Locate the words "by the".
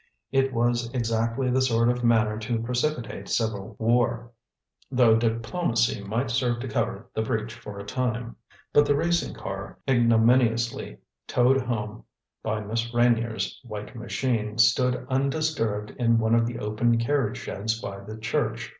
17.79-18.17